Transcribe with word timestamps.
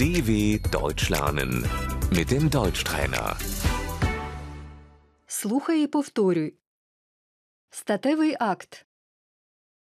DW 0.00 0.58
Deutsch 0.70 1.10
lernen 1.10 1.52
mit 2.10 2.30
dem 2.30 2.48
Deutschtrainer. 2.50 3.36
Слухай 5.26 5.82
і 5.82 5.86
повторюй. 5.86 6.54
Статевий 7.70 8.36
акт. 8.40 8.86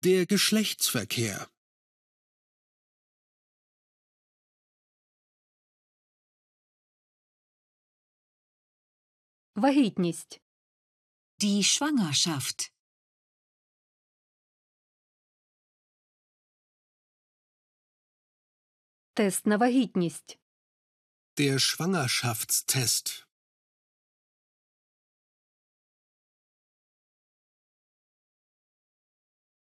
Der 0.03 0.33
Geschlechtsverkehr. 0.33 1.47
Вагітність. 9.55 10.41
Die 11.43 11.63
Schwangerschaft. 11.63 12.73
Тест 19.15 19.47
на 19.47 19.57
вагітність. 19.57 20.39
Der 21.37 21.59
Schwangerschaftstest. 21.59 23.27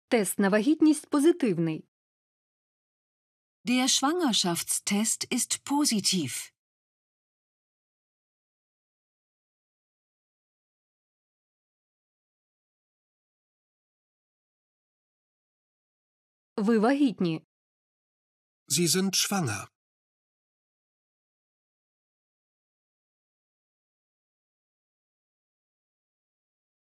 Тест 0.09 0.38
на 0.38 0.48
вагітність 0.48 1.06
позитивний. 1.10 1.88
Der 3.64 3.88
Schwangerschaftstest 3.88 5.33
ist 5.33 5.62
positiv. 5.64 6.52
Ви 16.56 16.78
вагітні. 16.78 17.42
Sie 18.69 18.87
sind 18.87 19.14
schwanger. 19.16 19.69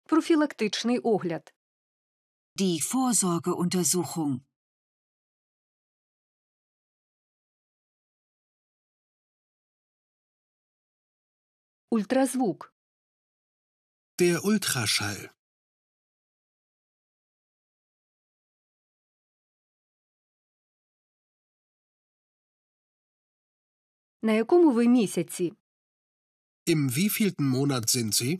Профілактичний 0.06 0.98
огляд. 0.98 1.54
Die 2.54 2.80
Vorsorgeuntersuchung. 2.80 4.44
Ультразвук. 11.90 12.74
Der 14.18 14.44
Ultraschall. 14.44 15.30
На 24.21 24.31
якому 24.33 24.71
ви 24.71 24.87
місяці? 24.87 25.53
Im 26.67 26.89
wievielten 26.89 27.49
Monat 27.49 27.85
sind 27.95 28.11
Sie? 28.13 28.39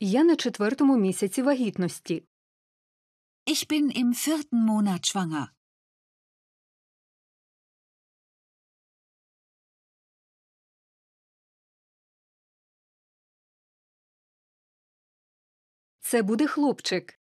Я 0.00 0.24
на 0.24 0.36
четвертому 0.36 0.96
місяці 0.96 1.42
вагітності. 1.42 2.24
Ich 3.46 3.66
bin 3.70 3.90
im 4.02 4.14
vierten 4.14 4.64
Monat 4.66 5.06
schwanger. 5.06 5.57
Це 16.10 16.22
буде 16.22 16.46
хлопчик. 16.46 17.20